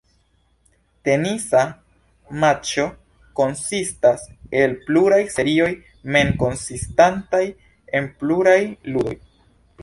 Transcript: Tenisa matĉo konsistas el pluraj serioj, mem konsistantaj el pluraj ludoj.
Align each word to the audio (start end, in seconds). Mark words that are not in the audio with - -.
Tenisa 1.07 1.59
matĉo 2.43 2.85
konsistas 3.39 4.23
el 4.63 4.73
pluraj 4.87 5.19
serioj, 5.35 5.69
mem 6.17 6.33
konsistantaj 6.45 7.43
el 8.01 8.09
pluraj 8.25 8.59
ludoj. 8.91 9.17